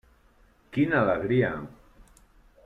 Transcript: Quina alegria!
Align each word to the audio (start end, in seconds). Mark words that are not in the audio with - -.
Quina 0.77 0.97
alegria! 1.01 1.51